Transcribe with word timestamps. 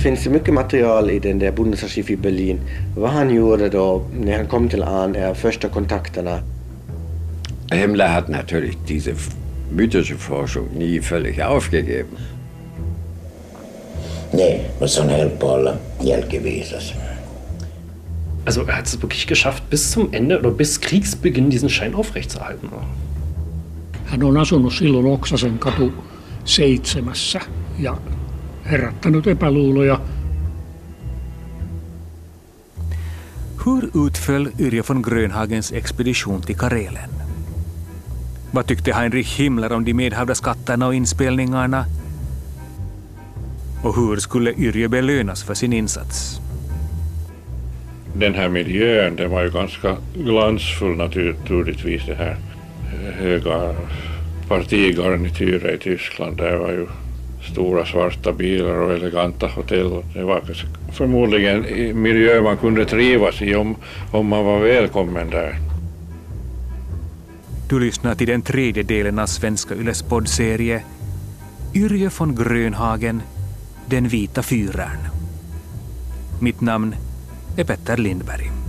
finns 0.00 0.24
det 0.24 0.30
mycket 0.30 0.54
material 0.54 1.10
i 1.10 1.18
den 1.18 1.38
där 1.38 1.52
Bundesarchiv 1.52 2.10
i 2.10 2.16
Berlin. 2.16 2.60
Vad 2.96 3.10
han 3.10 3.34
gjorde 3.34 3.68
då 3.68 4.04
när 4.20 4.36
han 4.36 4.46
kom 4.46 4.68
till 4.68 4.82
Ahn, 4.82 5.16
är 5.16 5.34
första 5.34 5.68
kontakterna. 5.68 6.40
Himmler 7.72 8.08
hat 8.08 8.28
natürlich 8.28 8.76
diese 8.86 9.14
mythische 9.70 10.16
Forschung 10.16 10.68
nie 10.76 11.00
völlig 11.00 11.40
aufgegeben. 11.40 12.18
Nej, 14.32 14.70
men 14.78 14.88
sån 14.88 15.08
höll 15.08 15.30
på 15.30 15.50
alla 15.50 15.76
jälkivisas. 16.00 16.92
Also 18.46 18.60
er 18.68 18.76
hat 18.76 18.86
es 18.86 19.02
wirklich 19.02 19.26
geschafft, 19.26 19.70
bis 19.70 19.90
zum 19.90 20.08
Ende 20.12 20.38
oder 20.38 20.50
bis 20.50 20.80
Kriegsbeginn 20.80 21.50
diesen 21.50 21.68
Schein 21.68 21.94
aufrechtzuerhalten. 21.94 22.68
Hän 24.06 24.22
on 24.22 24.36
asunut 24.36 24.72
silloin 24.72 25.06
Oksasen 25.06 25.58
katu 25.58 25.90
seitsemässä 26.44 27.40
ja 27.78 27.96
herättänyt 28.70 29.26
epäluuloja. 29.26 30.00
Hur 33.64 33.90
utföll 33.94 34.48
Yrje 34.58 34.82
von 34.88 35.02
Grönhagens 35.02 35.72
expedition 35.72 36.42
till 36.42 36.56
Karelen? 36.56 37.10
Vad 38.50 38.66
tyckte 38.66 38.92
Heinrich 38.92 39.40
Himmler 39.40 39.72
om 39.72 39.84
de 39.84 39.94
medhavda 39.94 40.34
skatterna 40.34 40.86
och 40.86 40.94
inspelningarna? 40.94 41.84
Och 43.84 43.96
hur 43.96 44.16
skulle 44.16 44.52
Yrje 44.52 44.88
belönas 44.88 45.42
för 45.42 45.54
sin 45.54 45.72
insats? 45.72 46.40
Den 48.14 48.34
här 48.34 48.48
miljön 48.48 49.16
den 49.16 49.30
var 49.30 49.42
ju 49.42 49.50
ganska 49.50 49.96
glansfull 50.14 50.96
naturligtvis. 50.96 52.02
Det 52.06 52.14
här 52.14 52.36
höga 53.18 53.74
partigarnityret 54.48 55.74
i 55.74 55.78
Tyskland. 55.78 56.36
Det 56.36 56.56
var 56.56 56.70
ju 56.70 56.86
stora 57.52 57.86
svarta 57.86 58.32
bilar 58.32 58.74
och 58.74 58.92
eleganta 58.92 59.46
hotell. 59.46 60.02
Det 60.14 60.24
var 60.24 60.42
förmodligen 60.92 61.64
en 61.64 62.02
miljö 62.02 62.42
man 62.42 62.56
kunde 62.56 62.84
trivas 62.84 63.42
i 63.42 63.54
om, 63.54 63.76
om 64.12 64.26
man 64.26 64.44
var 64.44 64.58
välkommen 64.58 65.30
där. 65.30 65.58
Du 67.68 67.80
lyssnar 67.80 68.14
till 68.14 68.26
den 68.26 68.42
tredje 68.42 68.82
delen 68.82 69.18
av 69.18 69.26
Svenska 69.26 69.74
Yles 69.74 70.02
poddserie 70.02 70.82
Yrje 71.74 72.10
von 72.18 72.34
Grönhagen, 72.34 73.22
Den 73.86 74.08
vita 74.08 74.42
fyraren. 74.42 74.98
Mitt 76.40 76.60
namn 76.60 76.94
är 77.56 77.64
Petter 77.64 77.96
Lindberg. 77.96 78.59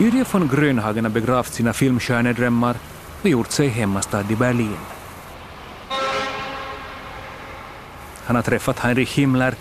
Yrje 0.00 0.24
von 0.32 0.48
Grönhagen 0.48 1.04
har 1.04 1.10
begravt 1.10 1.52
sina 1.52 1.72
filmstjärnedrömmar 1.72 2.76
och 3.22 3.28
gjort 3.28 3.50
sig 3.50 3.68
hemmastad 3.68 4.24
i 4.30 4.36
Berlin. 4.36 4.76
Han 8.24 8.36
har 8.36 8.42
träffat 8.42 8.78
Heinrich 8.78 9.18
Himmler 9.18 9.54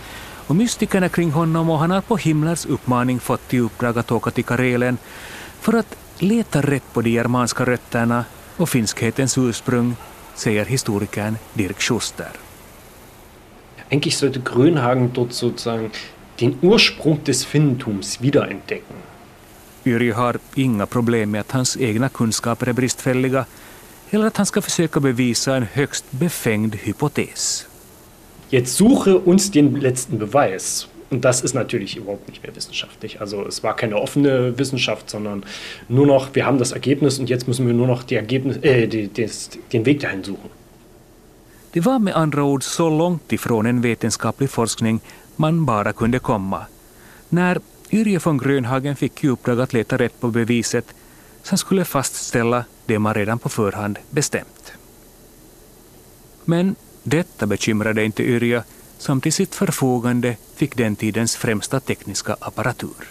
och 0.48 0.56
mystikerna 0.56 1.10
kring 1.10 1.32
honom 1.32 1.70
och 1.70 1.80
han 1.80 1.92
har 1.92 2.02
på 2.02 2.18
Himmlers 2.18 2.66
uppmaning 2.66 3.20
fått 3.20 3.54
i 3.54 3.60
uppdrag 3.60 3.98
att 3.98 4.12
åka 4.12 4.32
till 4.32 4.44
Karelen 4.44 4.98
för 5.60 5.74
att 5.74 5.98
leta 6.20 6.62
rätt 6.62 6.94
på 6.94 7.02
de 7.02 7.10
germanska 7.10 7.66
rötterna 7.66 8.26
och 8.58 8.70
finskhetens 8.70 9.38
ursprung, 9.38 9.96
säger 10.36 10.66
historikern 10.66 11.38
Dirk 11.54 11.82
Schuster. 11.82 12.32
Eigentlich 13.90 14.18
sollte 14.18 14.42
Grönhagen 14.54 15.12
dort 15.14 15.32
sozusagen 15.32 15.92
den 16.40 16.60
Ursprung 16.62 17.20
des 17.26 17.46
Finnentums 17.46 18.22
wiederentdecken. 18.22 18.98
Yrje 19.86 20.14
har 20.14 20.38
inga 20.56 20.86
problem 20.86 21.32
med 21.32 21.42
att 21.42 21.52
hans 21.52 21.78
egna 21.78 22.10
kunskaper 22.10 22.70
är 22.70 22.74
bristfälliga 22.74 23.46
eller 24.10 24.28
att 24.28 24.38
han 24.38 24.46
ska 24.46 24.62
försöka 24.62 25.00
bevisa 25.00 25.56
en 25.56 25.64
högst 25.64 26.06
befängd 26.12 26.76
hypotes. 26.76 27.68
Jetzt 28.50 28.78
suche 28.78 29.14
uns 29.26 29.52
den 29.52 29.80
letzten 29.80 30.18
Beweis. 30.18 30.88
Und 31.10 31.22
das 31.22 31.42
ist 31.44 31.56
natürlich 31.56 31.98
überhaupt 31.98 32.28
nicht 32.28 32.44
mehr 32.44 32.56
wissenschaftlich. 32.56 33.22
Also 33.22 33.48
es 33.48 33.64
war 33.64 33.76
keine 33.76 33.96
offene 33.96 34.58
Wissenschaft, 34.60 35.10
sondern 35.10 35.44
nur 35.88 36.06
noch, 36.06 36.36
wir 36.36 36.46
haben 36.46 36.58
das 36.58 36.72
Ergebnis 36.72 37.20
und 37.20 37.30
jetzt 37.30 37.48
müssen 37.48 37.66
wir 37.66 37.74
nur 37.74 37.88
noch 37.88 38.04
die 38.04 38.16
Ergebnis, 38.16 38.58
äh, 38.62 38.88
die, 38.88 39.08
des, 39.08 39.50
den 39.74 39.86
Weg 39.86 40.00
dahin 40.00 40.24
suchen. 40.24 40.50
Det 41.72 41.86
var 41.86 42.00
med 42.00 42.16
andra 42.16 42.44
ord 42.44 42.64
så 42.64 42.90
långt 42.90 43.34
ifrån 43.34 43.66
en 43.66 43.82
vetenskaplig 43.82 44.50
forskning 44.50 45.00
man 45.36 45.66
bara 45.66 45.94
kunde 45.94 46.20
komma. 46.20 46.66
När 47.30 47.60
Yrje 47.92 48.20
von 48.20 48.38
Grönhagen 48.38 48.96
fick 48.96 49.24
i 49.24 49.28
uppdrag 49.28 49.62
att 49.62 49.74
leta 49.74 49.98
rätt 49.98 50.20
på 50.20 50.28
beviset 50.28 50.86
som 51.44 51.58
skulle 51.58 51.86
fastställa 51.86 52.66
det 52.86 53.00
man 53.00 53.14
redan 53.14 53.40
på 53.40 53.50
förhand 53.50 54.00
bestämt. 54.10 54.74
Men 56.46 56.76
detta 57.04 57.48
bekymrade 57.48 58.04
inte 58.04 58.24
Yrje 58.24 58.64
som 58.98 59.22
till 59.22 59.34
sitt 59.34 59.56
förfogande 59.56 60.36
fick 60.56 60.78
den 60.78 60.96
tidens 60.96 61.36
främsta 61.36 61.80
tekniska 61.80 62.36
apparatur. 62.40 63.08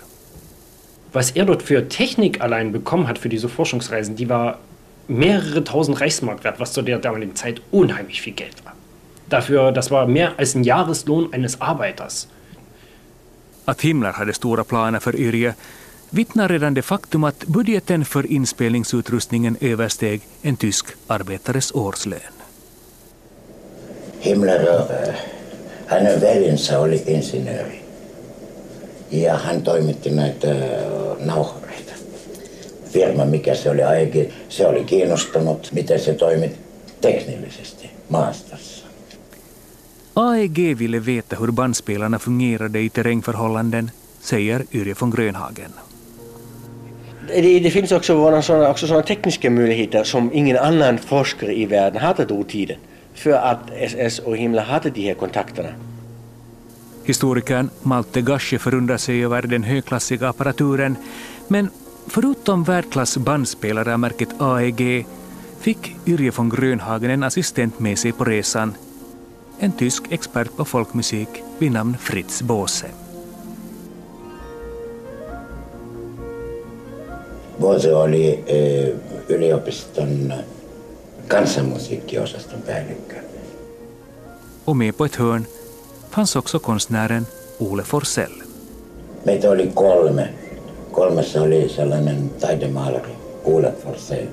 Was 1.13 1.37
er 1.37 1.45
dort 1.45 1.63
für 1.63 1.89
Technik 1.89 2.41
allein 2.41 2.73
bekommen 2.73 3.07
hat 3.07 3.19
für 3.19 3.29
diese 3.29 3.49
Forschungsreisen, 3.49 4.17
die 4.17 4.29
war 4.29 4.59
mehrere 5.07 5.65
tausend 5.65 6.01
Reichsmark 6.01 6.45
wert, 6.45 6.61
was 6.61 6.73
zu 6.73 6.83
der 6.83 6.99
damaligen 6.99 7.35
Zeit 7.35 7.63
unheimlich 7.71 8.21
viel 8.21 8.35
Geld 8.35 8.65
war. 8.65 8.75
Dafür, 9.29 9.73
das 9.73 9.91
war 9.91 10.07
mehr 10.07 10.33
als 10.39 10.55
ein 10.55 10.65
Jahreslohn 10.65 11.33
eines 11.33 11.61
Arbeiters. 11.61 12.29
Att 13.69 13.81
Himmler 13.81 14.13
hade 14.13 14.33
stora 14.33 14.65
planer 14.65 15.01
för 15.01 15.17
Yrje 15.17 15.55
vittnar 16.11 16.49
redan 16.49 16.75
det 16.75 16.83
faktum 16.83 17.25
att 17.25 17.45
budgeten 17.47 18.05
för 18.05 18.33
inspelningsutrustningen 18.33 19.57
översteg 19.61 20.21
en 20.43 20.57
tysk 20.57 20.87
arbetares 21.07 21.73
årslön. 21.75 22.21
Himmler 24.21 24.61
eh, 24.61 25.15
hänen 25.87 26.21
veljensä 26.21 26.79
oli 26.81 27.03
insinööri. 27.07 27.83
Ja 29.11 29.37
hän 29.37 29.63
toimitti 29.63 30.11
näitä 30.11 30.51
eh, 30.51 31.27
nauhareita. 31.27 31.93
Firma, 32.93 33.25
mikä 33.25 33.55
se 33.55 33.71
oli 33.71 33.83
AEG, 33.83 34.31
se 34.49 34.67
oli 34.67 34.85
kiinnostunut, 34.85 35.69
miten 35.73 36.01
se 36.01 36.15
toimi 36.15 36.53
teknillisesti 37.01 37.91
maastossa. 38.09 38.76
AEG 40.19 40.77
ville 40.77 40.99
veta 40.99 41.37
hur 41.37 41.51
bandspelarna 41.51 42.19
fungerade 42.19 42.81
i 42.81 42.89
terrängförhållanden, 42.89 43.91
säger 44.21 44.65
Yrje 44.73 44.95
von 44.99 45.11
Grönhagen. 45.11 45.71
Det, 47.29 47.61
det 47.61 47.71
finns 47.71 47.93
också 47.93 48.43
sådana, 48.43 48.71
också 48.71 48.87
sådana 48.87 49.03
tekniska 49.03 49.51
möjligheter 49.51 50.05
som 50.05 50.33
ingen 50.33 50.57
annan 50.59 50.99
forskare 50.99 51.55
i 51.55 51.67
världen 51.67 52.03
hade 52.03 52.25
då 52.25 52.45
tiden. 52.45 52.77
För 53.15 53.31
att 53.31 53.71
SS 53.71 54.19
och 54.19 54.37
Himmler 54.37 54.63
hade 54.63 54.91
de 54.91 55.01
här 55.01 55.15
kontakterna. 55.15 55.69
Historikern 57.05 57.71
Malte 57.83 58.21
Gasche 58.21 58.59
förundrar 58.59 58.97
sig 58.97 59.25
över 59.25 59.43
den 59.43 59.63
högklassiga 59.63 60.29
apparaturen, 60.29 60.97
men 61.49 61.71
förutom 62.07 62.65
världsklass 62.65 63.17
bandspelare 63.17 63.93
av 63.93 64.01
märket 64.01 64.29
AEG 64.39 65.07
fick 65.61 65.97
Yrje 66.07 66.31
von 66.31 66.49
Grönhagen 66.49 67.11
en 67.11 67.23
assistent 67.23 67.81
med 67.81 67.99
sig 67.99 68.13
på 68.13 68.25
resan, 68.25 68.75
en 69.59 69.73
tysk 69.73 70.13
expert 70.13 70.57
på 70.57 70.65
folkmusik 70.65 71.43
vid 71.59 71.73
namn 71.73 71.97
Fritz 72.01 72.43
Båse. 72.43 72.87
Båse 77.59 77.95
oli 77.95 78.45
eh, 78.47 78.89
yliopiston 79.29 80.33
kansanmusiikkiosaston 81.29 82.61
päällikkö. 82.67 83.17
Och 84.65 84.77
med 84.77 84.97
på 84.97 85.05
ett 85.05 85.17
hörn 85.17 85.47
fanns 86.11 86.37
också 86.37 86.59
konstnären 86.59 87.27
Ole 87.59 87.83
Forsell. 87.83 88.43
Meitä 89.25 89.51
oli 89.51 89.71
kolme. 89.75 90.29
Kolmessa 90.93 91.43
oli 91.43 91.69
sellainen 91.69 92.31
taidemaalari, 92.41 93.17
Ole 93.45 93.73
Forsell. 93.85 94.27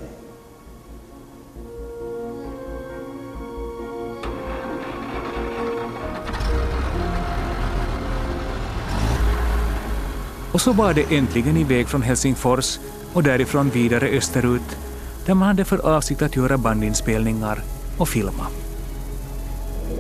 Och 10.54 10.62
så 10.62 10.74
var 10.74 10.94
det 10.94 11.18
äntligen 11.18 11.58
iväg 11.58 11.88
från 11.88 12.02
Helsingfors 12.02 12.80
och 13.14 13.24
därifrån 13.24 13.70
vidare 13.70 14.08
österut 14.08 14.78
där 15.26 15.34
man 15.34 15.48
hade 15.48 15.66
för 15.66 15.96
avsikt 15.96 16.22
att 16.22 16.36
göra 16.36 16.58
bandinspelningar 16.58 17.64
och 17.98 18.10
filma. 18.10 18.48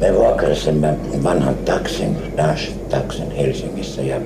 Me 0.01 0.11
vuokrasimme 0.11 0.95
vanhan 1.23 1.55
taksin, 1.65 2.15
Dash-taksin 2.38 3.31
Helsingissä 3.31 4.01
ja 4.01 4.17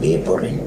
Viipurin. 0.00 0.60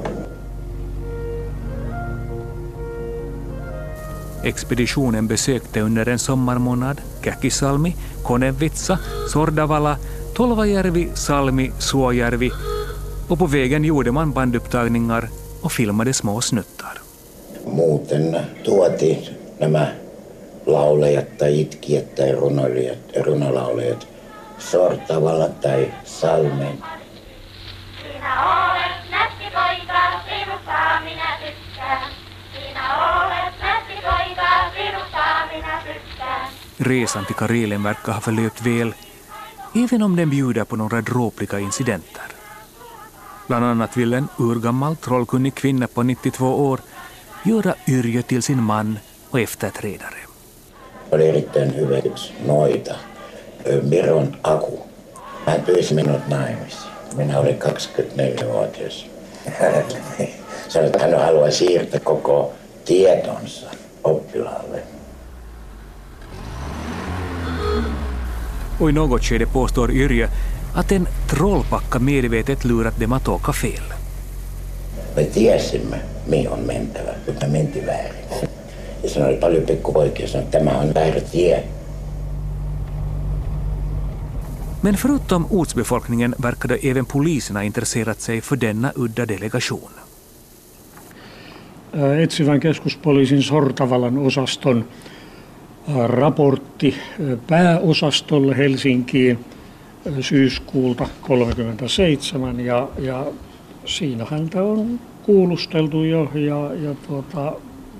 Expeditionen 4.43 5.27
besökte 5.27 5.81
under 5.81 6.09
en 6.09 6.19
sommarmånad 6.19 7.01
Käkisalmi, 7.23 7.95
Konevitsa, 8.23 8.97
Sordavala, 9.29 9.97
Tolvajärvi, 10.33 11.09
Salmi, 11.13 11.71
Suojärvi 11.79 12.51
och 13.29 13.39
på 13.39 13.45
vägen 13.45 13.83
gjorde 13.83 14.11
man 14.11 14.31
bandupptagningar 14.31 15.29
och 15.61 15.71
filmade 15.71 16.13
små 16.13 16.41
snuttar. 16.41 16.99
Muuten 17.65 18.37
tuotiin 18.63 19.27
nämä 19.59 19.87
laulajat 20.65 21.37
tai 21.37 21.61
itkijät 21.61 22.15
tai 22.15 22.31
runoilijat, 22.31 22.97
runolaulajat 23.25 24.07
sortavalla 24.57 25.47
tai 25.47 25.93
salmeen. 26.03 26.77
Sinä 28.01 28.31
olet 28.45 29.11
nätti 29.11 29.45
poika, 29.53 30.01
sinusta 30.27 31.01
minä 31.03 31.37
tykkään. 31.45 32.11
Sinä 32.53 32.83
olet 33.23 33.53
nätti 33.61 33.93
poika, 33.93 34.49
sinusta 34.75 35.23
minä 35.53 35.81
tykkään. 35.83 36.47
Resan 36.79 37.25
till 37.25 37.35
Karelen 37.35 37.83
verkar 37.83 38.13
ha 38.13 38.21
förlöpt 38.21 38.65
väl, 38.65 38.93
även 39.75 40.03
om 40.03 40.15
den 40.15 40.29
bjuder 40.29 40.65
på 40.65 40.75
några 40.75 41.01
dråpliga 41.01 41.59
incidenter. 41.59 42.34
Bland 43.47 43.65
annat 43.65 43.97
vill 43.97 44.13
en 44.13 44.27
urgammal 44.37 44.95
trollkunnig 44.95 45.55
kvinna 45.55 45.87
på 45.87 46.03
92 46.03 46.69
år 46.69 46.79
göra 47.43 47.75
Yrjö 47.87 48.21
till 48.21 48.43
sin 48.43 48.63
man 48.63 48.99
och 49.29 49.39
efterträdare. 49.39 50.17
Oli 51.11 51.27
erittäin 51.29 51.75
hyvä 51.75 51.97
yksi 51.97 52.33
noita, 52.45 52.95
Miron 53.83 54.37
Aku. 54.43 54.79
Hän 55.45 55.61
pyysi 55.61 55.95
minut 55.95 56.27
naimisiin. 56.27 56.91
Minä 57.15 57.39
olin 57.39 57.59
24-vuotias. 57.61 59.05
Sanoi, 60.67 60.87
että 60.87 60.99
hän 60.99 61.19
haluaa 61.19 61.51
siirtää 61.51 61.99
koko 61.99 62.53
tietonsa 62.85 63.67
oppilaalle. 64.03 64.83
Och 68.79 68.89
i 68.89 68.93
något 68.93 69.23
skede 69.23 69.45
påstår 69.45 69.91
Yrjö 69.91 70.27
att 70.75 70.91
en 70.91 71.07
trollpacka 71.27 71.99
medvetet 71.99 72.65
lurat 72.65 72.99
dem 72.99 73.13
att 73.13 73.27
åka 73.27 73.53
fel. 73.53 73.83
Me 75.15 75.23
tiesimme, 75.23 75.99
mihin 76.27 76.49
on 76.49 76.59
mentävä, 76.59 77.11
mutta 77.27 77.47
me 77.47 77.51
mentiin 77.51 77.85
väärin. 77.85 78.49
Ja 79.03 79.09
siinä 79.09 79.27
oli 79.27 79.37
paljon 79.37 79.63
pikkupoikia 79.63 80.27
sanoi, 80.27 80.43
että 80.43 80.57
tämä 80.59 80.79
on 80.79 80.93
väärä 80.93 81.21
tie. 81.21 81.63
Men 84.81 84.95
förutom 84.95 85.45
ortsbefolkningen 85.49 86.35
verkade 86.41 86.79
även 86.91 87.05
polisen 87.05 87.55
ha 87.55 87.61
intresserat 87.61 88.19
sig 88.19 88.41
för 88.41 88.61
denna 88.61 88.91
udda 88.97 89.27
delegation. 89.27 89.91
Etsivän 92.21 92.59
keskuspoliisin 92.59 93.43
Sortavalan 93.43 94.17
osaston 94.17 94.85
raportti 96.07 96.95
ää, 97.29 97.37
pääosastolle 97.47 98.57
Helsinkiin 98.57 99.39
syyskuulta 100.21 101.07
37 101.21 102.59
ja, 102.59 102.89
ja 102.99 103.25
siinä 103.85 104.25
häntä 104.29 104.63
on 104.63 104.99
kuulusteltu 105.23 106.03
jo 106.03 106.31
ja, 106.33 106.73
ja 106.73 106.95
tuota, 107.07 107.53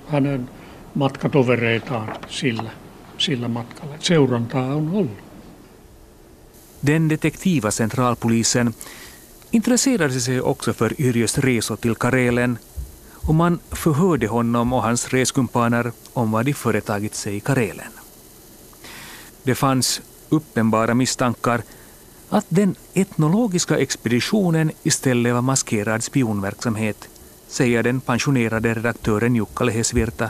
hänen 0.07 0.49
matkatovereitaan 0.95 2.15
sillä, 2.27 2.69
sillä 3.17 3.47
matkalla. 3.47 3.95
Seurantaa 3.99 4.75
on 4.75 4.89
ollut. 4.93 5.25
Den 6.87 7.09
detektiva 7.09 7.71
centralpolisen 7.71 8.73
intresserade 9.51 10.19
sig 10.19 10.41
också 10.41 10.73
för 10.73 10.93
Yrjös 10.99 11.37
resor 11.37 11.77
till 11.77 11.95
Karelen 11.95 12.59
och 13.27 13.35
man 13.35 13.59
förhörde 13.71 14.27
honom 14.27 14.73
och 14.73 14.83
hans 14.83 15.07
reskumpaner 15.13 15.91
om 16.13 16.31
vad 16.31 16.45
de 16.45 16.53
företagit 16.53 17.15
sig 17.15 17.35
i 17.35 17.39
Karelen. 17.39 17.91
Det 19.43 19.55
fanns 19.55 20.01
uppenbara 20.29 20.93
misstankar 20.93 21.61
att 22.29 22.45
den 22.49 22.75
etnologiska 22.93 23.77
expeditionen 23.77 24.71
istället 24.83 25.33
var 25.33 25.41
maskerad 25.41 26.03
spionverksamhet, 26.03 27.09
säger 27.47 27.83
den 27.83 28.01
pensionerade 28.01 28.73
redaktören 28.73 29.35
Jukka 29.35 29.63
Lehesvirta, 29.63 30.29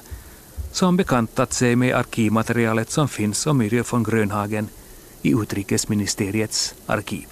som 0.71 0.97
bekantat 0.97 1.53
sig 1.53 1.75
med 1.75 1.95
arkivmaterialet 1.95 2.89
som 2.89 3.07
finns 3.07 3.47
om 3.47 3.61
Yrjö 3.61 3.83
von 3.91 4.03
Grönhagen 4.03 4.69
i 5.21 5.31
utrikesministeriets 5.31 6.75
arkiv. 6.85 7.27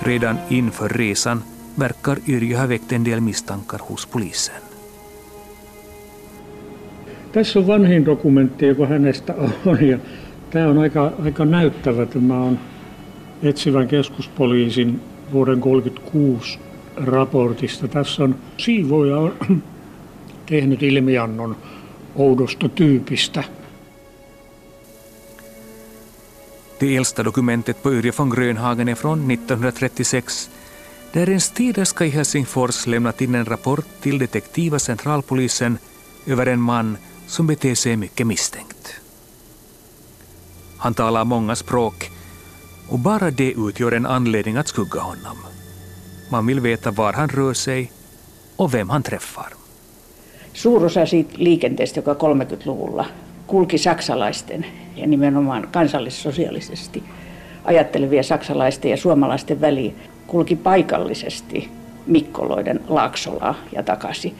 Redan 0.00 0.36
inför 0.48 0.88
resan 0.88 1.42
verkar 1.74 2.18
Yrjö 2.26 2.58
ha 2.58 2.66
väckt 2.66 2.92
en 2.92 3.04
del 3.04 3.20
misstankar 3.20 3.78
hos 3.78 4.06
polisen. 4.06 4.62
Tässä 7.32 7.58
on 7.58 7.66
vanhin 7.66 8.06
dokumentti, 8.06 8.66
joka 8.66 8.86
hänestä 8.86 9.34
on. 9.66 9.88
Ja 9.88 9.98
tämä 10.56 10.68
on 10.68 10.78
aika, 10.78 11.12
aika 11.24 11.44
näyttävä. 11.44 12.06
Tämä 12.06 12.42
on 12.42 12.58
etsivän 13.42 13.88
keskuspoliisin 13.88 15.00
vuoden 15.32 15.60
1936 15.60 16.58
raportista. 16.96 17.88
Tässä 17.88 18.24
on 18.24 18.34
siivoja 18.58 19.18
on 19.18 19.34
tehnyt 20.46 20.82
ilmiannon 20.82 21.56
oudosta 22.14 22.68
tyypistä. 22.68 23.44
Det 26.80 26.96
äldsta 26.96 27.24
dokumentet 27.24 27.82
på 27.82 27.92
Yrjö 27.92 28.12
von 28.18 28.28
Grönhagen 28.28 28.88
är 28.88 28.94
från 28.94 29.30
1936 29.30 30.50
där 31.14 31.30
en 31.30 31.40
städerska 31.40 32.04
i 32.04 32.08
Helsingfors 32.08 32.86
lämnat 32.86 33.20
in 33.22 33.34
en 33.34 33.46
rapport 33.46 33.86
till 34.00 34.18
detektiva 34.18 34.78
centralpolisen 34.78 35.78
över 36.26 36.46
en 36.46 36.60
man 36.60 36.98
som 37.26 37.46
beter 37.46 37.74
sig 37.74 37.96
mycket 37.96 38.26
misstänkt. 38.26 38.75
Han 40.78 40.94
talar 40.94 41.24
många 41.24 41.56
språk 41.56 42.10
och 42.88 42.98
bara 42.98 43.30
det 43.30 43.52
utgör 43.52 43.92
en 43.92 44.06
anledning 44.06 44.56
att 44.56 44.68
skugga 44.68 45.00
honom. 45.00 45.36
Man 46.30 46.46
vill 46.46 46.60
veta 46.60 46.90
var 46.90 47.12
han 47.12 47.28
rör 47.28 47.54
sig 47.54 47.92
och 48.56 48.74
vem 48.74 48.90
han 48.90 49.02
träffar. 49.02 49.52
Suurosa 50.52 51.06
siitä 51.06 51.34
liikenteestä, 51.36 51.98
joka 51.98 52.12
30-luvulla 52.12 53.06
kulki 53.46 53.78
saksalaisten 53.78 54.66
ja 54.96 55.06
nimenomaan 55.06 55.68
kansallissosiaalisesti 55.72 57.02
ajattelevia 57.64 58.22
saksalaisten 58.22 58.90
ja 58.90 58.96
suomalaisten 58.96 59.60
väliin, 59.60 59.96
kulki 60.26 60.56
paikallisesti 60.56 61.70
Mikkoloiden 62.06 62.80
Laaksolaa 62.88 63.54
ja 63.72 63.82
takaisin. 63.82 64.34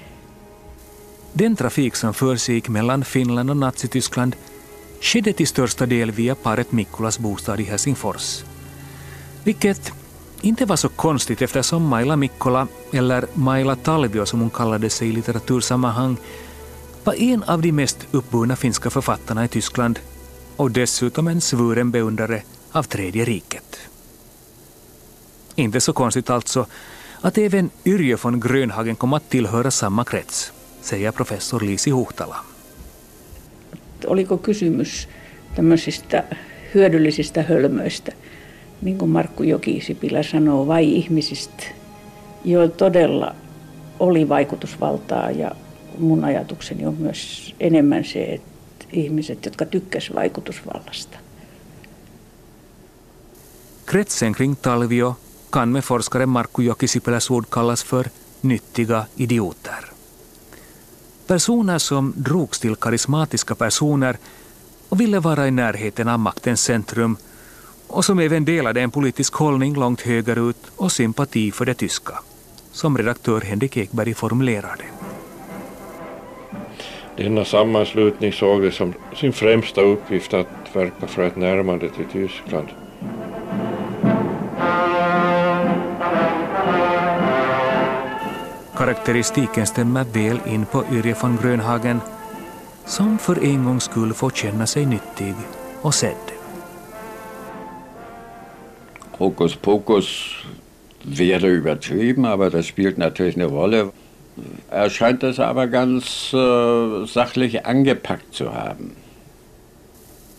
Den 1.38 1.56
trafik 1.56 1.96
som 1.96 2.14
försiggick 2.14 2.68
mellan 2.68 3.02
Finland 3.02 3.50
och 3.50 3.56
Nazityskland 3.56 4.32
skedde 5.00 5.32
till 5.32 5.46
största 5.46 5.86
del 5.86 6.10
via 6.10 6.34
paret 6.34 6.72
Mikkolas 6.72 7.18
bostad 7.18 7.60
i 7.60 7.64
Helsingfors. 7.64 8.44
Vilket 9.44 9.92
inte 10.40 10.64
var 10.64 10.76
så 10.76 10.88
konstigt 10.88 11.42
eftersom 11.42 11.88
Maila 11.88 12.16
Mikkola, 12.16 12.68
eller 12.92 13.26
Maila 13.34 13.76
Talvio 13.76 14.26
som 14.26 14.40
hon 14.40 14.50
kallade 14.50 14.90
sig 14.90 15.08
i 15.08 15.12
litteratursammanhang, 15.12 16.16
var 17.04 17.14
en 17.14 17.42
av 17.42 17.62
de 17.62 17.72
mest 17.72 18.06
uppburna 18.10 18.56
finska 18.56 18.90
författarna 18.90 19.44
i 19.44 19.48
Tyskland 19.48 19.98
och 20.56 20.70
dessutom 20.70 21.28
en 21.28 21.40
svuren 21.40 21.90
beundrare 21.90 22.42
av 22.72 22.82
Tredje 22.82 23.24
riket. 23.24 23.78
Inte 25.54 25.80
så 25.80 25.92
konstigt 25.92 26.30
alltså 26.30 26.66
att 27.20 27.38
även 27.38 27.70
Yrjö 27.84 28.16
von 28.22 28.40
Grönhagen 28.40 28.96
kom 28.96 29.12
att 29.12 29.30
tillhöra 29.30 29.70
samma 29.70 30.04
krets, 30.04 30.52
säger 30.82 31.10
professor 31.10 31.60
Lisi 31.60 31.90
Huhtala. 31.90 32.36
Oliko 34.06 34.38
kysymys 34.38 35.08
tämmöisistä 35.54 36.24
hyödyllisistä 36.74 37.42
hölmöistä, 37.42 38.12
niin 38.82 38.98
kuin 38.98 39.10
Markku 39.10 39.42
Jokisipilä 39.42 40.22
sanoo, 40.22 40.66
vai 40.66 40.92
ihmisistä, 40.92 41.64
joilla 42.44 42.74
todella 42.74 43.34
oli 43.98 44.28
vaikutusvaltaa 44.28 45.30
ja 45.30 45.50
mun 45.98 46.24
ajatukseni 46.24 46.86
on 46.86 46.96
myös 46.98 47.54
enemmän 47.60 48.04
se, 48.04 48.24
että 48.24 48.54
ihmiset, 48.92 49.44
jotka 49.44 49.64
tykkäsivät 49.64 50.16
vaikutusvallasta. 50.16 51.18
Kretsen 53.86 54.32
kring 54.32 54.54
Talvio 54.62 55.16
kan 55.50 55.68
med 55.68 55.82
forskaren 55.82 56.28
Markku 56.28 56.62
Jokisipeläs 56.62 57.30
ord 57.30 57.46
kallas 57.48 57.84
för 57.84 58.08
nyttiga 58.42 59.04
idioter. 59.18 59.95
Personer 61.26 61.78
som 61.78 62.12
drogs 62.16 62.60
till 62.60 62.76
karismatiska 62.76 63.54
personer 63.54 64.16
och 64.88 65.00
ville 65.00 65.20
vara 65.20 65.48
i 65.48 65.50
närheten 65.50 66.08
av 66.08 66.18
maktens 66.18 66.60
centrum 66.62 67.16
och 67.86 68.04
som 68.04 68.18
även 68.18 68.44
delade 68.44 68.80
en 68.80 68.90
politisk 68.90 69.34
hållning 69.34 69.74
långt 69.74 70.00
högerut 70.00 70.56
och 70.76 70.92
sympati 70.92 71.52
för 71.52 71.64
det 71.64 71.74
tyska, 71.74 72.14
som 72.72 72.98
redaktör 72.98 73.40
Henrik 73.40 73.76
Ekberg 73.76 74.14
formulerade. 74.14 74.84
Denna 77.16 77.44
sammanslutning 77.44 78.32
såg 78.32 78.62
det 78.62 78.72
som 78.72 78.94
sin 79.16 79.32
främsta 79.32 79.80
uppgift 79.80 80.34
att 80.34 80.46
verka 80.72 81.06
för 81.06 81.22
ett 81.22 81.36
närmande 81.36 81.88
till 81.88 82.06
Tyskland. 82.12 82.68
Karaktäristiken 88.86 89.66
stämmer 89.66 90.04
väl 90.04 90.38
in 90.46 90.66
på 90.66 90.84
Yrje 90.92 91.16
von 91.22 91.38
Grönhagen 91.42 92.00
som 92.84 93.18
för 93.18 93.44
en 93.44 93.64
gångs 93.64 93.84
skull 93.84 94.14
får 94.14 94.30
känna 94.30 94.66
sig 94.66 94.86
nyttig 94.86 95.34
och 95.82 95.94
sedd. 95.94 96.32
Hokus 99.10 99.56
Pokus 99.56 100.36
wäre 101.02 101.48
übertrieben, 101.48 102.24
aber 102.24 102.50
das 102.50 102.66
spielt 102.66 102.98
natürlich 102.98 103.36
eine 103.36 103.46
Rolle. 103.46 103.90
Er 104.70 104.90
scheint 104.90 105.22
das 105.22 105.38
aber 105.38 105.66
ganz 105.66 106.32
äh, 106.34 107.06
sachlich 107.06 107.66
angepackt 107.66 108.34
zu 108.34 108.54
haben. 108.54 108.90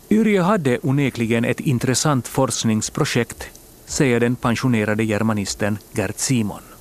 Yrjö 0.10 0.42
hade 0.42 0.80
onekligen 0.84 1.46
ett 1.46 1.60
intressant 1.60 2.28
forskningsprojekt, 2.28 3.50
säger 3.86 4.20
den 4.20 4.36
pensionerade 4.36 5.06
germanisten 5.06 5.78
Gert 5.94 6.20
Simon. 6.20 6.77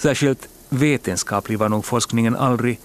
Särskilt 0.00 0.48
vetenskaplig 0.68 1.58
var 1.58 1.68
nog 1.68 1.84
forskningen 1.84 2.36
aldrig, 2.36 2.78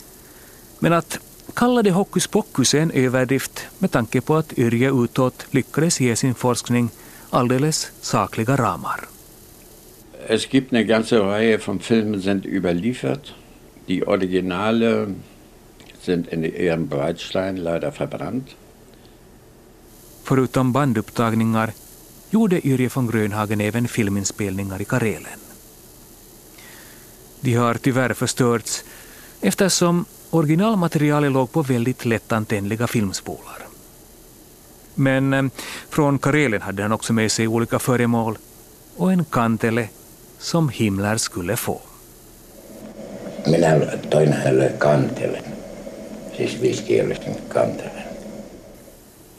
men 0.80 0.94
att 0.94 1.20
kalla 1.54 1.84
det 1.84 1.92
hokus 1.92 2.28
pokus 2.28 2.74
är 2.74 2.80
en 2.80 2.92
överdrift 2.92 3.68
med 3.80 3.92
tanke 3.92 4.22
på 4.22 4.36
att 4.36 4.58
Yrjö 4.58 5.04
utåt 5.04 5.46
lyckades 5.52 6.02
ge 6.02 6.16
sin 6.16 6.36
forskning 6.36 6.90
alldeles 7.30 7.92
sakliga 8.02 8.56
ramar. 8.56 9.08
Es 10.28 10.50
gibt 10.50 10.74
eine 10.74 10.84
ganze 10.84 11.20
Reihe 11.20 11.58
von 11.68 11.80
Filmen 11.80 12.22
sind 12.22 12.46
überliefert. 12.46 13.34
Die 13.88 14.04
Originale 14.08 15.16
sind 16.02 16.28
in 16.34 16.44
Ehrenbreitstein 16.44 17.58
leider 17.58 17.92
verbrannt. 17.92 18.56
Förutom 20.24 20.72
bandupptagningar 20.72 21.74
gjorde 22.30 22.68
Yrje 22.68 22.90
von 22.96 23.08
Grönhagen 23.08 23.62
även 23.62 23.88
filminspelningar 23.88 24.82
i 24.82 24.86
Karelen. 24.86 25.55
De 27.40 27.54
har 27.54 27.74
tyvärr 27.74 28.14
förstörts 28.14 28.84
eftersom 29.42 30.06
originalmaterialet 30.30 31.32
låg 31.32 31.52
på 31.52 31.62
väldigt 31.62 32.06
lättantändliga 32.06 32.88
filmspolar. 32.88 33.68
Men 34.96 35.34
eh, 35.34 35.44
från 35.90 36.20
Karelen 36.20 36.62
hade 36.62 36.82
han 36.82 36.92
också 36.92 37.14
med 37.14 37.32
sig 37.32 37.48
olika 37.48 37.80
föremål 37.80 38.38
och 38.98 39.12
en 39.12 39.26
kantele 39.26 39.90
som 40.40 40.70
Himmler 40.70 41.18
skulle 41.18 41.58
få. 41.58 41.82
Minä 43.46 43.98
toin 44.10 44.34
hänelle 44.34 44.72
kantelen, 44.80 45.44
siis 46.38 46.62
viisikielisen 46.62 47.36
kantelen. 47.54 48.06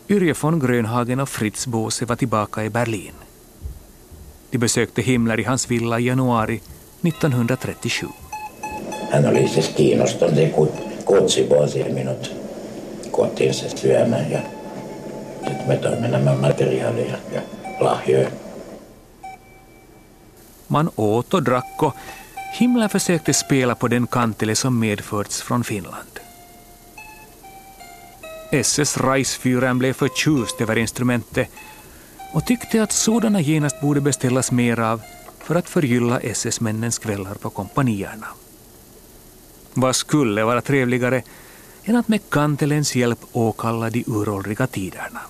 Yrje 0.09 0.35
von 0.43 0.59
Grönhagen 0.59 1.21
och 1.21 1.29
Fritz 1.29 1.67
Bose 1.67 2.05
var 2.05 2.17
tillbaka 2.17 2.65
i 2.65 2.71
Berlin. 2.71 3.13
De 4.51 4.59
besökte 4.59 5.03
Himmler 5.03 5.41
i 5.41 5.45
hans 5.45 5.71
villa 5.71 5.99
i 6.01 6.07
januari 6.07 6.61
1937. 7.03 8.15
Hän 9.11 9.27
oli 9.27 9.49
siis 9.49 9.69
kiinnostunut 9.69 10.37
ja 10.37 10.49
kut- 10.49 11.05
kutsi 11.05 11.49
vuosia 11.49 11.95
minut 11.95 12.35
kotiinsa 13.11 13.69
syömään 13.69 14.31
ja 14.31 14.41
sitten 15.49 15.69
me 15.69 15.77
toimme 15.77 16.09
nämä 16.09 16.35
materiaalia 16.35 17.17
ja 17.33 17.41
lahjoja. 17.81 18.29
Man 20.69 20.91
åt 20.97 21.35
och 21.35 21.45
drack 21.45 21.83
och 21.83 21.95
Himmler 22.61 22.89
försökte 22.89 23.33
spela 23.33 23.75
på 23.75 23.89
den 23.89 24.07
kantele 24.07 24.55
som 24.55 24.79
medförts 24.81 25.43
från 25.43 25.65
Finland. 25.65 26.21
SS 28.53 28.97
Reisfyren 28.97 29.79
blev 29.79 29.93
förtjust 29.93 30.61
över 30.61 30.79
instrumentet 30.79 31.49
och 32.33 32.47
tyckte 32.47 32.83
att 32.83 32.93
sådana 32.93 33.41
genast 33.41 33.81
borde 33.81 34.01
beställas 34.01 34.53
mer 34.53 34.81
av 34.81 35.01
för 35.47 35.55
att 35.55 35.69
förgylla 35.69 36.21
SS-männens 36.21 36.99
kvällar 36.99 37.35
på 37.35 37.51
kompanierna. 37.51 38.27
Vad 39.75 39.97
skulle 39.97 40.45
vara 40.45 40.61
trevligare 40.61 41.23
än 41.85 41.97
att 41.97 42.09
med 42.09 42.21
kantelens 42.29 42.97
hjälp 42.97 43.19
åkalla 43.33 43.91
de 43.91 44.05
uråldriga 44.07 44.67
tiderna? 44.67 45.21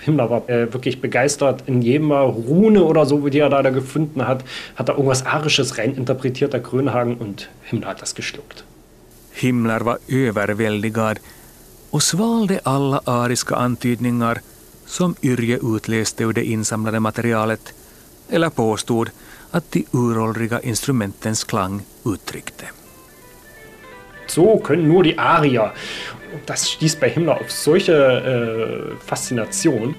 Himmler 0.00 0.28
war 0.28 0.42
äh, 0.50 0.72
wirklich 0.72 1.00
begeistert. 1.00 1.68
In 1.68 1.82
jedem 1.82 2.12
Rune 2.12 2.80
oder 2.80 3.06
so, 3.06 3.28
die 3.28 3.40
er 3.40 3.50
da, 3.50 3.62
da 3.62 3.70
gefunden 3.70 4.22
hat, 4.28 4.44
hat 4.74 4.88
er 4.88 4.94
irgendwas 4.94 5.26
Arisches 5.26 5.78
reininterpretiert, 5.78 6.52
der 6.52 6.60
Grönhagen, 6.60 7.16
und 7.16 7.48
Himmler 7.62 7.88
hat 7.88 8.02
das 8.02 8.14
geschluckt. 8.14 8.64
Himmler 9.32 9.80
var 9.80 9.98
överväldigad 10.08 11.18
och 11.90 12.02
svalde 12.02 12.60
alla 12.62 13.00
ariska 13.04 13.54
antydningar 13.54 14.40
som 14.86 15.14
Yrje 15.22 15.58
utläste 15.62 16.24
ur 16.24 16.32
det 16.32 16.44
insamlade 16.44 17.00
materialet 17.00 17.74
eller 18.30 18.50
påstod 18.50 19.10
att 19.50 19.72
de 19.72 19.86
uråldriga 19.92 20.60
instrumentens 20.60 21.44
klang 21.44 21.82
uttryckte. 22.04 22.64
So 24.26 24.60
können 24.60 24.88
nur 24.88 25.04
die 25.04 25.18
Arier. 25.18 25.72
Und 26.32 26.42
das 26.46 26.68
stieß 26.70 26.96
bei 26.96 27.08
Himmler 27.08 27.40
auf 27.40 27.50
solche 27.50 27.92
äh, 27.92 29.06
Faszination. 29.06 29.94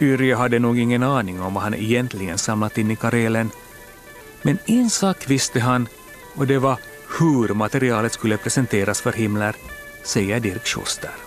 Yrje 0.00 0.36
hade 0.36 0.60
nog 0.60 0.78
ingen 0.78 1.02
aning 1.02 1.42
om 1.42 1.54
vad 1.54 1.62
han 1.62 1.74
egentligen 1.74 2.38
samlat 2.38 2.78
in 2.78 2.90
i 2.90 2.96
Karelen. 2.96 3.50
Men 4.42 4.58
en 4.66 4.90
sak 4.90 5.30
visste 5.30 5.60
han 5.60 5.88
och 6.36 6.46
det 6.46 6.58
var 6.58 6.78
hur 7.18 7.54
materialet 7.54 8.12
skulle 8.12 8.36
presenteras 8.36 9.00
för 9.00 9.12
Himmler, 9.12 9.54
säger 10.04 10.40
Dirk 10.40 10.66
Schuster. 10.66 11.23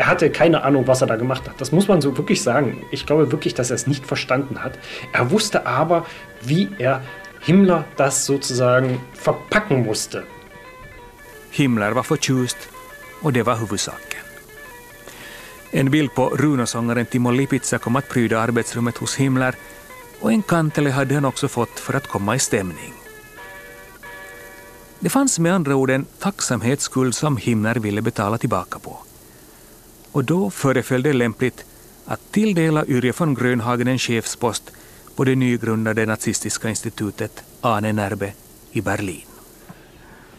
Er 0.00 0.06
hatte 0.06 0.30
keine 0.30 0.62
Ahnung, 0.62 0.86
was 0.86 1.02
er 1.02 1.08
da 1.08 1.16
gemacht 1.16 1.46
hat. 1.46 1.60
Das 1.60 1.72
muss 1.72 1.86
man 1.86 2.00
so 2.00 2.16
wirklich 2.16 2.40
sagen. 2.42 2.86
Ich 2.90 3.04
glaube 3.04 3.30
wirklich, 3.32 3.52
dass 3.52 3.70
er 3.70 3.74
es 3.74 3.86
nicht 3.86 4.06
verstanden 4.06 4.56
hat. 4.64 4.78
Er 5.12 5.30
wusste 5.30 5.66
aber, 5.66 6.06
wie 6.40 6.70
er 6.78 7.02
Himmler 7.40 7.84
das 7.96 8.24
sozusagen 8.24 8.98
verpacken 9.12 9.84
musste. 9.84 10.24
Himmler 11.50 11.94
var 11.94 12.02
förtjust 12.02 12.56
och 13.22 13.32
det 13.32 13.46
var 13.46 13.56
huvudsaken. 13.60 14.20
En 15.70 15.90
bild 15.90 16.14
på 16.14 16.28
runosångaren 16.28 17.06
Timo 17.06 17.30
Lipitsa 17.30 17.78
kom 17.78 17.96
att 17.96 18.08
pryda 18.08 18.40
arbetsrummet 18.40 18.96
hos 18.98 19.16
Himmler 19.16 19.54
och 20.20 20.32
en 20.32 20.42
kantele 20.42 20.90
hade 20.90 21.14
han 21.14 21.24
också 21.24 21.48
fått 21.48 21.80
för 21.80 21.94
att 21.94 22.06
komma 22.06 22.34
i 22.34 22.38
stämning. 22.38 22.92
Det 24.98 25.10
fanns 25.10 25.38
med 25.38 25.54
andra 25.54 25.74
ord 25.74 25.90
en 25.90 26.06
tacksamhetsskuld 26.18 27.14
som 27.14 27.36
Himmler 27.36 27.74
ville 27.74 28.02
betala 28.02 28.38
tillbaka 28.38 28.78
på. 28.78 29.09
Och 30.12 30.24
då 30.24 30.50
föreföll 30.50 31.02
det 31.02 31.12
lämpligt 31.12 31.64
att 32.06 32.32
tilldela 32.32 32.86
Yrje 32.86 33.12
von 33.18 33.34
Grönhagen 33.34 33.88
en 33.88 33.98
chefspost 33.98 34.72
på 35.16 35.24
det 35.24 35.36
nygrundade 35.36 36.06
nazistiska 36.06 36.68
institutet 36.68 37.42
Ane 37.60 37.92
Nerbe 37.92 38.32
i 38.72 38.80
Berlin. 38.80 39.22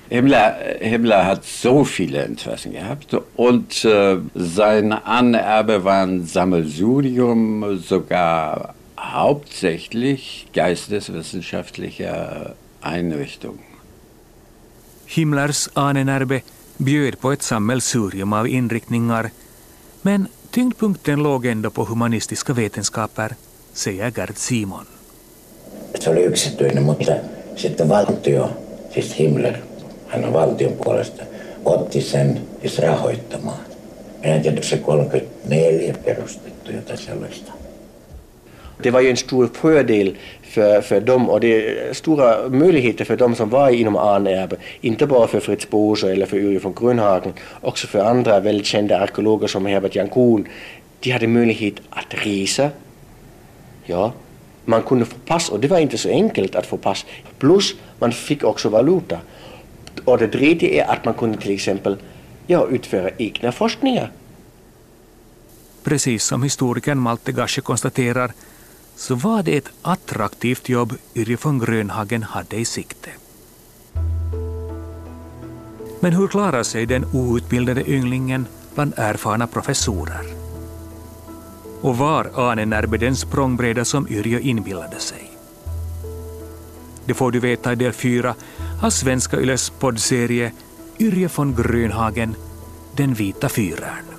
Himmler, 0.10 0.78
Himmler 0.82 1.24
hat 1.24 1.46
so 1.46 1.86
viele 1.86 2.26
Interessen 2.26 2.74
gehabt 2.74 3.14
und 3.36 3.86
äh, 3.86 4.20
sein 4.36 4.92
Anerbe 4.92 5.86
war 5.86 6.04
ein 6.04 6.26
Sammelsurium, 6.26 7.78
sogar 7.78 8.74
hauptsächlich 9.00 10.48
geisteswissenschaftlicher 10.54 12.56
Einrichtungen. 12.82 13.60
Himmlers 15.06 15.70
Ahnenerbe 15.74 16.42
bjöd 16.78 17.20
på 17.20 17.32
ett 17.32 17.42
sammelsurium 17.42 18.34
av 18.34 18.48
inriktningar, 18.48 19.32
men 20.04 20.28
tyngdpunkten 20.52 21.24
låg 21.24 21.46
ändå 21.46 21.70
på 21.72 21.84
humanistiska 21.84 22.54
vetenskaper, 22.54 23.36
säger 23.74 24.12
Gerd 24.12 24.38
Simon. 24.38 24.86
Se 26.00 26.10
oli 26.10 26.24
yksityinen, 26.24 26.84
mutta 26.84 27.12
sitten 27.56 27.90
valtio, 27.90 28.50
siis 28.94 29.20
Himmler, 29.20 29.58
hän 30.08 30.26
on 30.26 30.34
valtion 30.34 30.74
puolesta, 30.74 31.24
otti 31.66 32.02
sen 32.02 32.42
siis 32.62 32.80
rahoittamaan. 32.80 33.60
Minä 34.22 34.36
en 34.36 34.42
tiedä, 34.42 34.62
se 34.62 34.78
34 34.78 35.94
perustettu 36.06 36.72
jotain 36.72 36.98
sellaista. 36.98 37.52
Det 38.84 38.92
var 38.92 39.02
ju 39.02 39.10
en 39.10 39.18
stor 39.18 39.50
fördel 39.54 40.18
för, 40.42 40.82
för 40.82 41.02
dem 41.02 41.30
och 41.30 41.40
det 41.40 41.68
är 41.68 41.94
stora 41.94 42.50
möjligheter 42.50 43.06
för 43.06 43.18
dem 43.18 43.36
som 43.36 43.50
var 43.50 43.70
inom 43.70 43.96
Arnerbe. 43.96 44.56
Inte 44.82 45.08
bara 45.08 45.28
för 45.28 45.40
Fritz 45.40 45.70
Bose 45.70 46.12
eller 46.12 46.26
för 46.26 46.38
Uri 46.38 46.58
von 46.58 46.74
Grönhagen, 46.74 47.34
också 47.62 47.88
för 47.88 48.00
andra 48.00 48.40
väldigt 48.40 48.66
kända 48.66 49.00
arkeologer 49.00 49.48
som 49.48 49.66
Herbert 49.66 49.96
Jankun. 49.96 50.48
De 51.00 51.12
hade 51.12 51.28
möjlighet 51.28 51.76
att 51.90 52.26
resa. 52.26 52.70
Ja, 53.86 54.14
man 54.66 54.82
kunde 54.82 55.06
få 55.06 55.16
pass 55.26 55.50
och 55.50 55.60
det 55.60 55.68
var 55.68 55.80
inte 55.80 55.98
så 55.98 56.10
enkelt 56.10 56.56
att 56.56 56.66
få 56.66 56.78
pass. 56.78 57.06
Plus 57.40 57.76
man 58.00 58.12
fick 58.12 58.44
också 58.44 58.70
valuta. 58.70 59.20
Och 60.06 60.18
det 60.18 60.28
tredje 60.28 60.84
är 60.84 60.92
att 60.92 61.06
man 61.06 61.14
kunde 61.14 61.38
till 61.38 61.52
exempel 61.52 61.98
ja, 62.48 62.68
utföra 62.68 63.10
egna 63.18 63.52
forskningar. 63.52 64.12
Precis 65.84 66.24
som 66.24 66.44
historikern 66.44 67.00
Malte 67.00 67.32
Gasche 67.32 67.62
konstaterar 67.62 68.32
så 69.02 69.16
var 69.16 69.44
det 69.44 69.58
ett 69.58 69.70
attraktivt 69.82 70.70
jobb 70.70 70.94
Yrje 71.16 71.38
von 71.44 71.60
Grönhagen 71.60 72.24
hade 72.24 72.58
i 72.58 72.66
sikte. 72.66 73.10
Men 76.00 76.14
hur 76.14 76.28
klarar 76.28 76.64
sig 76.64 76.86
den 76.86 77.06
outbildade 77.14 77.90
ynglingen 77.92 78.48
bland 78.76 78.94
erfarna 78.98 79.48
professorer? 79.48 80.26
Och 81.82 81.98
var 81.98 82.52
anenärbe 82.52 82.98
den 82.98 83.16
språngbräda 83.16 83.86
som 83.86 84.08
Yrjö 84.08 84.40
inbillade 84.40 85.00
sig? 85.00 85.32
Det 87.06 87.14
får 87.14 87.32
du 87.32 87.40
veta 87.40 87.74
i 87.74 87.76
del 87.76 87.94
4 87.94 88.36
av 88.82 88.90
Svenska 88.90 89.42
Yles 89.42 89.70
poddserie 89.70 90.52
Yrje 91.00 91.30
von 91.36 91.56
Grönhagen, 91.56 92.36
Den 92.96 93.14
vita 93.14 93.50
fyraren. 93.50 94.11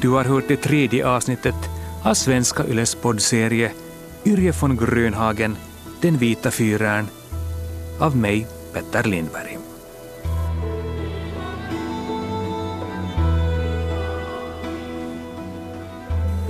Du 0.00 0.08
har 0.08 0.24
hört 0.24 0.48
det 0.48 0.56
tredje 0.56 1.06
avsnittet 1.06 1.54
av 2.02 2.14
svenska 2.14 2.66
Yles 2.66 2.94
poddserie 2.94 3.70
Yrje 4.24 4.52
von 4.60 4.76
Grönhagen, 4.76 5.56
Den 6.00 6.18
vita 6.18 6.50
fyraren, 6.50 7.08
av 7.98 8.16
mig, 8.16 8.46
Petter 8.72 9.04
Lindberg. 9.04 9.58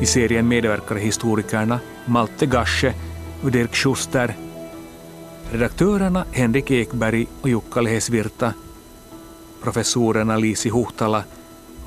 I 0.01 0.07
serien 0.07 0.49
medverkar 0.49 0.97
historikerna 0.97 1.81
Malte 2.07 2.47
Gasche 2.47 2.95
och 3.43 3.51
Dirk 3.51 3.75
Schuster, 3.75 4.37
redaktörerna 5.53 6.25
Henrik 6.33 6.71
Ekberg 6.71 7.27
och 7.41 7.49
Jukka 7.49 7.81
Lehesvirta, 7.81 8.55
professorerna 9.63 10.37
Lisi 10.37 10.71
Huhtala 10.71 11.25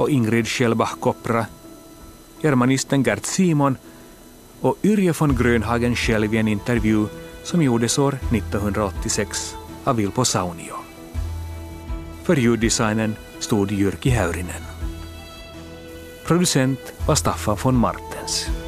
och 0.01 0.09
Ingrid 0.09 0.47
Schellbach-Kopra, 0.47 1.45
germanisten 2.41 3.03
Gert 3.03 3.25
Simon 3.25 3.77
och 4.61 4.77
Yrje 4.83 5.13
von 5.19 5.35
Grönhagen 5.35 5.95
själv 5.95 6.33
i 6.33 6.37
en 6.37 6.47
intervju 6.47 7.05
som 7.43 7.61
gjordes 7.61 7.99
år 7.99 8.17
1986 8.31 9.55
av 9.83 9.95
Vilpo 9.95 10.25
Saunio. 10.25 10.75
För 12.23 12.35
ljuddesignen 12.35 13.15
stod 13.39 13.71
Jyrki 13.71 14.09
Häyrinen. 14.09 14.61
Producent 16.25 16.93
var 17.07 17.15
Staffan 17.15 17.57
von 17.63 17.75
Martens. 17.75 18.60